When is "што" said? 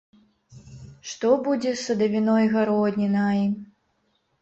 1.09-1.27